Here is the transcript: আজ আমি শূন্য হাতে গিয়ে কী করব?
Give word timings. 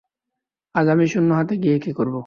আজ 0.75 0.85
আমি 0.87 1.05
শূন্য 1.07 1.29
হাতে 1.33 1.53
গিয়ে 1.57 1.77
কী 1.79 1.91
করব? 1.93 2.15